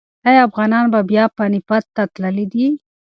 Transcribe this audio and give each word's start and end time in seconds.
ایا 0.27 0.41
افغانان 0.47 0.85
بیا 1.09 1.23
پاني 1.37 1.59
پت 1.67 1.83
ته 1.95 2.03
تللي 2.13 2.45
دي؟ 2.53 2.67